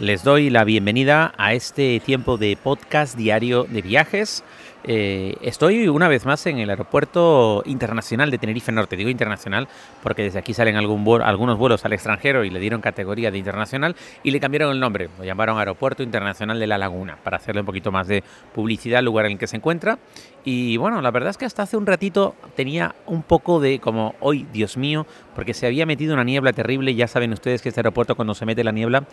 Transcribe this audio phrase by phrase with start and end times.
[0.00, 4.42] les doy la bienvenida a este tiempo de podcast diario de viajes
[4.86, 8.96] eh, estoy una vez más en el aeropuerto internacional de Tenerife Norte.
[8.96, 9.66] Digo internacional
[10.02, 14.30] porque desde aquí salen algunos vuelos al extranjero y le dieron categoría de internacional y
[14.30, 15.08] le cambiaron el nombre.
[15.18, 18.22] Lo llamaron Aeropuerto Internacional de La Laguna para hacerle un poquito más de
[18.54, 19.98] publicidad al lugar en el que se encuentra.
[20.44, 24.14] Y bueno, la verdad es que hasta hace un ratito tenía un poco de como
[24.20, 26.94] hoy, Dios mío, porque se había metido una niebla terrible.
[26.94, 29.04] Ya saben ustedes que este aeropuerto cuando se mete la niebla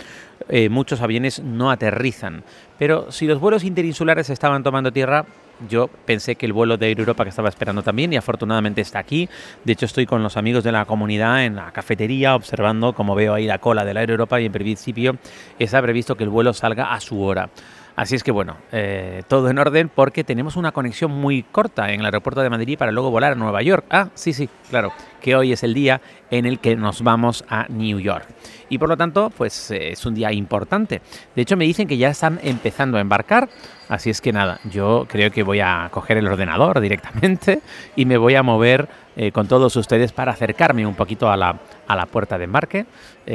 [0.50, 2.44] eh, muchos aviones no aterrizan.
[2.78, 5.26] Pero si los vuelos interinsulares estaban tomando tierra,
[5.70, 9.30] yo pensé que el vuelo de Air que estaba esperando también y afortunadamente está aquí.
[9.64, 13.34] De hecho estoy con los amigos de la comunidad en la cafetería observando como veo
[13.34, 15.18] ahí la cola del Air Europa y en principio
[15.60, 17.50] está previsto que el vuelo salga a su hora.
[17.96, 22.00] Así es que bueno, eh, todo en orden porque tenemos una conexión muy corta en
[22.00, 23.86] el aeropuerto de Madrid para luego volar a Nueva York.
[23.90, 27.66] Ah, sí, sí, claro, que hoy es el día en el que nos vamos a
[27.70, 28.26] New York.
[28.70, 31.02] Y por lo tanto, pues eh, es un día importante.
[31.36, 33.50] De hecho, me dicen que ya están empezando a embarcar.
[33.90, 37.62] Así es que nada, yo creo que voy a coger el ordenador directamente
[37.98, 41.60] y me voy a mover eh, con todos ustedes para acercarme un poquito a la,
[41.88, 42.86] a la puerta de embarque.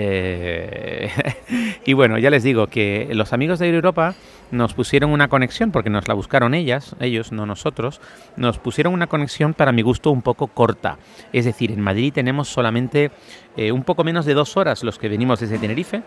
[1.87, 4.15] y bueno, ya les digo que los amigos de Europa
[4.51, 8.01] nos pusieron una conexión, porque nos la buscaron ellas, ellos, no nosotros,
[8.37, 10.99] nos pusieron una conexión para mi gusto un poco corta.
[11.33, 13.11] Es decir, en Madrid tenemos solamente
[13.57, 16.03] eh, un poco menos de dos horas los que venimos desde Tenerife,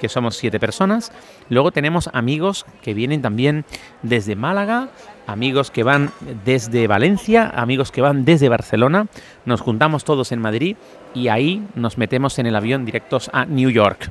[0.00, 1.12] que somos siete personas.
[1.48, 3.64] Luego tenemos amigos que vienen también
[4.02, 4.88] desde Málaga,
[5.26, 6.10] amigos que van
[6.44, 9.06] desde Valencia, amigos que van desde Barcelona.
[9.44, 10.76] Nos juntamos todos en Madrid
[11.14, 14.10] y ahí nos metemos en el avión directos a New York.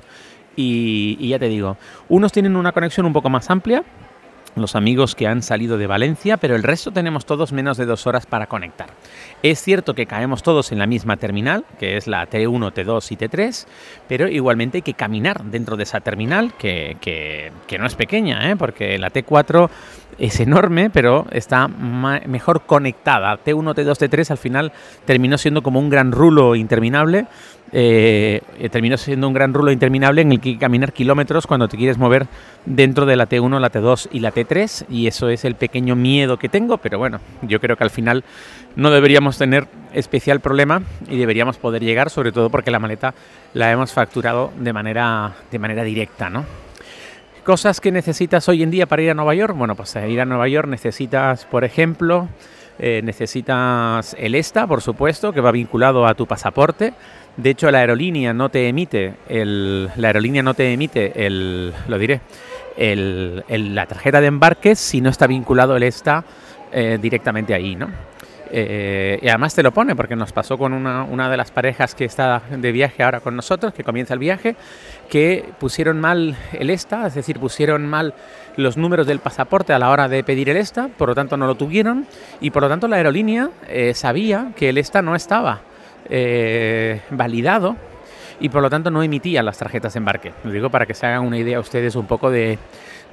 [0.55, 1.77] Y, ya te digo,
[2.09, 3.83] unos tienen una conexión un poco más amplia,
[4.55, 8.07] los amigos que han salido de Valencia, pero el resto tenemos todos menos de dos
[8.07, 8.89] horas para conectar.
[9.43, 13.17] Es cierto que caemos todos en la misma terminal, que es la T1, T2 y
[13.17, 13.67] T3,
[14.07, 18.55] pero igualmente hay que caminar dentro de esa terminal, que, que, no es pequeña, ¿eh?
[18.55, 19.69] porque la T4
[20.19, 23.39] es enorme, pero está mejor conectada.
[23.43, 24.71] T1, T2, T3 al final
[25.05, 27.25] terminó siendo como un gran rulo interminable
[27.73, 28.41] eh,
[28.97, 32.27] siendo un gran rulo interminable en el que que caminar kilómetros cuando te quieres mover
[32.65, 36.37] dentro de la T1, la T2 y la T3 y eso es el pequeño miedo
[36.37, 38.23] que tengo, pero bueno, yo creo que al final
[38.75, 43.13] no deberíamos tener especial problema y deberíamos poder llegar, sobre todo porque la maleta
[43.53, 46.45] la hemos facturado de manera, de manera directa, ¿no?
[47.43, 49.55] Cosas que necesitas hoy en día para ir a Nueva York.
[49.57, 52.29] Bueno, pues ir a Nueva York necesitas, por ejemplo,
[52.79, 56.93] eh, necesitas el ESTA, por supuesto, que va vinculado a tu pasaporte.
[57.37, 61.97] De hecho, la aerolínea no te emite el, la aerolínea no te emite el, lo
[61.97, 62.21] diré,
[62.77, 63.43] el,
[63.75, 66.23] la tarjeta de embarque si no está vinculado el ESTA
[66.71, 67.89] eh, directamente ahí, ¿no?
[68.53, 71.95] Eh, y además te lo pone porque nos pasó con una, una, de las parejas
[71.95, 74.57] que está de viaje ahora con nosotros, que comienza el viaje,
[75.09, 78.13] que pusieron mal el ESTA, es decir, pusieron mal
[78.57, 81.47] los números del pasaporte a la hora de pedir el ESTA, por lo tanto no
[81.47, 82.05] lo tuvieron
[82.41, 85.61] y por lo tanto la aerolínea eh, sabía que el ESTA no estaba
[86.09, 87.77] eh, validado
[88.41, 90.33] y por lo tanto no emitía las tarjetas de embarque.
[90.43, 92.57] Lo digo para que se hagan una idea ustedes un poco de,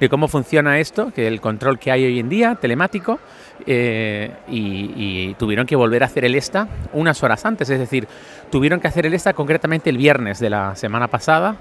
[0.09, 3.19] cómo funciona esto, que el control que hay hoy en día, telemático,
[3.65, 8.07] eh, y, tuvieron que volver a hacer el ESTA unas horas antes, es decir,
[8.49, 11.55] tuvieron que hacer el ESTA concretamente el viernes de la semana pasada.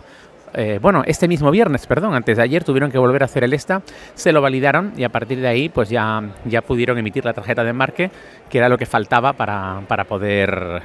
[0.55, 3.53] Eh, bueno, este mismo viernes, perdón, antes de ayer tuvieron que volver a hacer el
[3.53, 3.83] ESTA,
[4.15, 7.62] se lo validaron y a partir de ahí pues ya, ya pudieron emitir la tarjeta
[7.62, 8.11] de embarque,
[8.49, 10.83] que era lo que faltaba para, para poder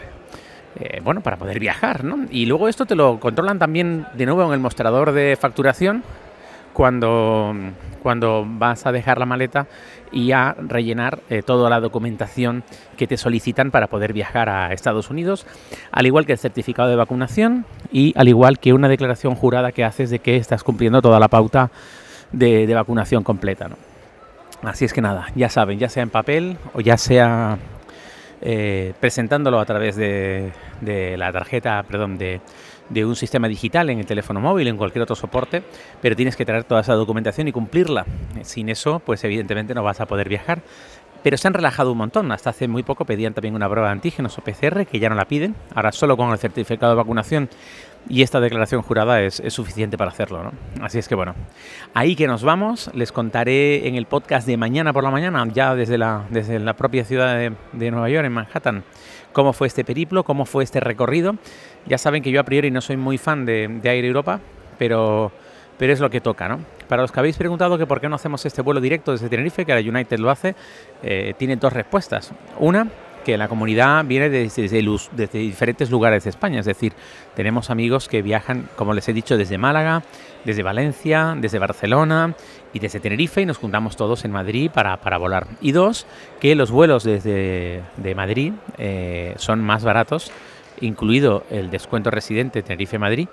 [0.79, 2.25] eh, bueno, para poder viajar, ¿no?
[2.31, 6.03] Y luego esto te lo controlan también de nuevo en el mostrador de facturación
[6.73, 7.53] cuando,
[8.01, 9.67] cuando vas a dejar la maleta
[10.11, 12.63] y a rellenar eh, toda la documentación
[12.97, 15.45] que te solicitan para poder viajar a Estados Unidos,
[15.91, 19.83] al igual que el certificado de vacunación y al igual que una declaración jurada que
[19.83, 21.71] haces de que estás cumpliendo toda la pauta
[22.31, 23.75] de, de vacunación completa, ¿no?
[24.63, 27.57] Así es que nada, ya saben, ya sea en papel o ya sea
[28.45, 30.51] eh, presentándolo a través de,
[31.17, 32.41] la tarjeta, perdón, de,
[33.05, 35.63] un sistema digital en el teléfono móvil, en cualquier otro soporte,
[36.01, 38.05] pero tienes que traer toda esa documentación y cumplirla.
[38.41, 40.61] Sin eso, pues evidentemente no vas a poder viajar.
[41.23, 42.31] Pero se han relajado un montón.
[42.31, 45.15] Hasta hace muy poco pedían también una prueba de antígenos o PCR, que ya no
[45.15, 45.55] la piden.
[45.73, 47.49] Ahora solo con el certificado de vacunación
[48.09, 50.43] y esta declaración jurada es, suficiente para hacerlo.
[50.43, 50.51] ¿no?
[50.83, 51.35] Así es que bueno,
[51.93, 55.75] ahí que nos vamos, les contaré en el podcast de mañana por la mañana, ya
[55.75, 57.37] desde la, desde la propia ciudad
[57.71, 58.83] de, Nueva York, en Manhattan,
[59.31, 61.35] cómo fue este periplo, cómo fue este recorrido.
[61.85, 64.39] Ya saben que yo a priori no soy muy fan de, de Air Europa,
[64.77, 65.31] pero
[65.83, 66.61] pero es lo que toca, ¿no?
[66.87, 69.65] Para los que habéis preguntado que por qué no hacemos este vuelo directo desde Tenerife,
[69.65, 70.55] que la United lo hace,
[71.03, 72.31] eh, tiene dos respuestas.
[72.57, 72.87] Una,
[73.25, 74.81] que la comunidad viene desde,
[75.33, 76.93] diferentes lugares de España, es decir,
[77.35, 80.03] tenemos amigos que viajan, como les he dicho, desde Málaga,
[80.45, 82.33] desde Valencia, desde Barcelona
[82.71, 85.47] y desde Tenerife y nos juntamos todos en Madrid para, volar.
[85.59, 86.07] Y dos,
[86.39, 90.31] que los vuelos desde de Madrid eh, son más baratos,
[90.79, 93.27] incluido el descuento residente Tenerife-Madrid.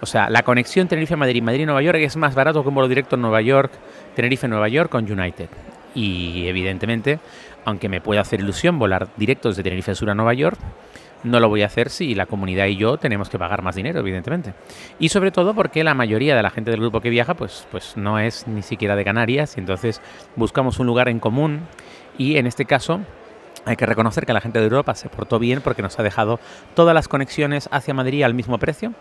[0.00, 3.40] O sea, la conexión Tenerife-Madrid, Madrid-Nueva York es más barato que un vuelo directo Nueva
[3.40, 3.72] York,
[4.14, 5.48] Tenerife-Nueva York con United.
[5.94, 7.18] Y evidentemente
[7.66, 10.56] aunque me puede hacer ilusión volar directo desde Tenerife Sur a Nueva York,
[11.24, 13.98] no lo voy a hacer si la comunidad y yo tenemos que pagar más dinero,
[13.98, 14.54] evidentemente.
[15.00, 17.96] Y sobre todo porque la mayoría de la gente del grupo que viaja, pues, pues
[17.96, 20.00] no es ni siquiera de Canarias, y entonces
[20.36, 21.62] buscamos un lugar en común.
[22.16, 23.00] Y en este caso,
[23.64, 26.38] hay que reconocer que la gente de Europa se portó bien porque nos ha dejado
[26.74, 28.92] todas las conexiones hacia Madrid al mismo precio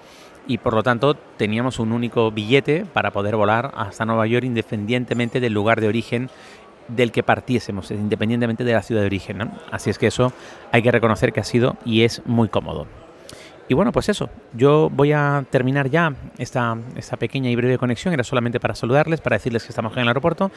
[0.48, 5.40] y por lo tanto teníamos un único billete para poder volar hasta Nueva York independientemente
[5.40, 6.30] del lugar de origen
[6.88, 9.52] del que partiésemos, independientemente de la ciudad de origen.
[9.72, 10.32] Así es que eso
[10.72, 12.88] hay que reconocer que ha sido y es muy cómodo.
[13.68, 18.14] Y bueno, pues eso, yo voy a terminar ya esta, esta pequeña y breve conexión,
[18.14, 20.52] era solamente para saludarles, para decirles que estamos en el aeropuerto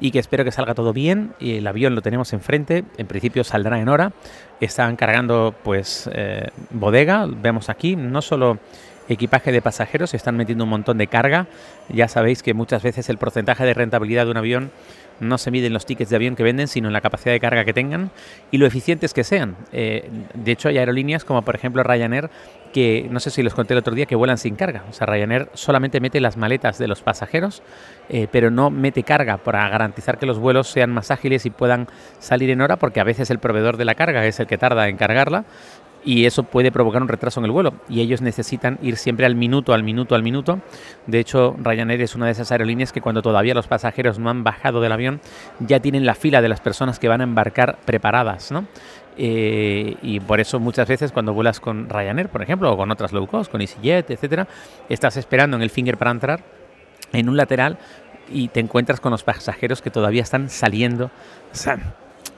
[0.00, 1.34] y que espero que salga todo bien.
[1.38, 4.12] El avión lo tenemos enfrente, en principio saldrá en hora.
[4.60, 8.58] Están cargando pues eh, bodega, vemos aquí, no solo
[9.08, 11.46] equipaje de pasajeros, están metiendo un montón de carga.
[11.88, 14.70] Ya sabéis que muchas veces el porcentaje de rentabilidad de un avión
[15.20, 17.64] no se miden los tickets de avión que venden, sino en la capacidad de carga
[17.64, 18.10] que tengan
[18.50, 19.56] y lo eficientes que sean.
[19.72, 22.30] Eh, de hecho, hay aerolíneas como por ejemplo Ryanair,
[22.72, 24.84] que no sé si los conté el otro día, que vuelan sin carga.
[24.88, 27.62] O sea, Ryanair solamente mete las maletas de los pasajeros,
[28.08, 31.88] eh, pero no mete carga para garantizar que los vuelos sean más ágiles y puedan
[32.18, 34.88] salir en hora, porque a veces el proveedor de la carga es el que tarda
[34.88, 35.44] en cargarla
[36.08, 39.34] y eso puede provocar un retraso en el vuelo y ellos necesitan ir siempre al
[39.34, 40.58] minuto, al minuto, al minuto.
[41.06, 44.42] De hecho, Ryanair es una de esas aerolíneas que cuando todavía los pasajeros no han
[44.42, 45.20] bajado del avión
[45.60, 48.64] ya tienen la fila de las personas que van a embarcar preparadas, ¿no?
[49.18, 53.12] Eh, y por eso muchas veces cuando vuelas con Ryanair, por ejemplo, o con otras
[53.12, 54.48] low cost, con EasyJet, etcétera,
[54.88, 56.40] estás esperando en el finger para entrar
[57.12, 57.76] en un lateral
[58.32, 61.10] y te encuentras con los pasajeros que todavía están saliendo,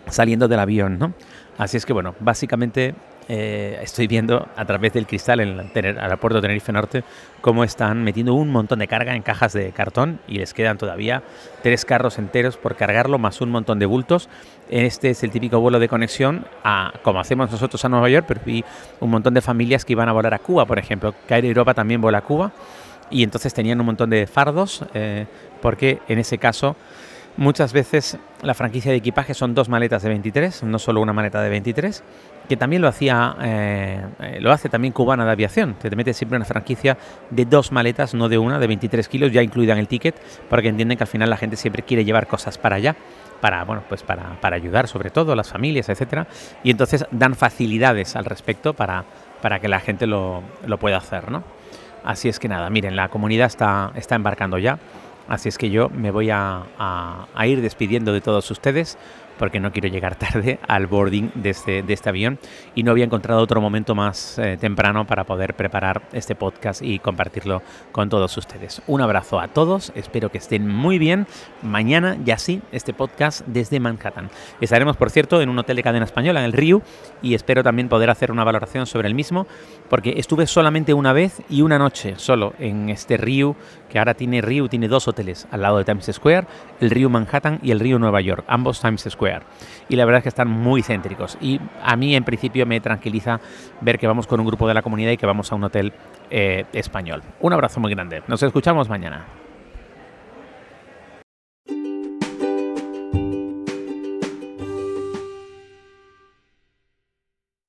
[0.08, 1.14] saliendo del avión, ¿no?
[1.56, 2.96] Así es que bueno, básicamente
[3.32, 7.04] eh, estoy viendo a través del cristal en el aeropuerto de Tenerife Norte
[7.40, 11.22] cómo están metiendo un montón de carga en cajas de cartón y les quedan todavía
[11.62, 14.28] tres carros enteros por cargarlo más un montón de bultos.
[14.68, 18.40] Este es el típico vuelo de conexión a como hacemos nosotros a Nueva York, pero
[18.44, 18.64] vi
[18.98, 21.14] un montón de familias que iban a volar a Cuba, por ejemplo.
[21.28, 22.50] Caer Europa también vuela a Cuba
[23.10, 25.26] y entonces tenían un montón de fardos eh,
[25.62, 26.74] porque en ese caso
[27.40, 31.40] Muchas veces la franquicia de equipaje son dos maletas de 23, no solo una maleta
[31.40, 32.04] de 23,
[32.46, 35.72] que también lo hacía, eh, eh, lo hace también Cubana de Aviación.
[35.72, 36.98] Te, metes siempre una franquicia
[37.30, 40.16] de dos maletas, no de una, de 23 kilos, ya incluida en el ticket,
[40.50, 42.94] porque entienden que al final la gente siempre quiere llevar cosas para allá
[43.40, 46.26] para bueno pues para, para, ayudar sobre todo a las familias etcétera
[46.62, 49.06] y entonces dan facilidades al respecto para,
[49.40, 51.42] para que la gente lo, lo pueda hacer ¿no?
[52.04, 54.78] así es que nada miren la comunidad está, está embarcando ya
[55.30, 56.66] Así es que yo me voy a,
[57.46, 58.98] ir despidiendo de todos ustedes
[59.38, 62.38] porque no quiero llegar tarde al boarding de este, de este avión
[62.74, 66.98] y no había encontrado otro momento más eh, temprano para poder preparar este podcast y
[66.98, 68.82] compartirlo con todos ustedes.
[68.86, 71.26] Un abrazo a todos, espero que estén muy bien.
[71.62, 74.30] Mañana ya sí, este podcast desde Manhattan.
[74.60, 76.82] Estaremos, por cierto, en un hotel de cadena española, en el Rio,
[77.22, 79.46] y espero también poder hacer una valoración sobre el mismo,
[79.88, 83.56] porque estuve solamente una vez y una noche solo en este Rio,
[83.88, 85.19] que ahora tiene Rio, tiene dos hoteles
[85.50, 86.46] al lado de Times Square,
[86.80, 89.42] el Rio Manhattan y el Rio Nueva York, ambos Times Square.
[89.88, 91.36] Y la verdad es que están muy céntricos.
[91.40, 93.40] Y a mí en principio me tranquiliza
[93.80, 95.92] ver que vamos con un grupo de la comunidad y que vamos a un hotel
[96.30, 97.22] eh, español.
[97.40, 98.22] Un abrazo muy grande.
[98.28, 99.39] Nos escuchamos mañana.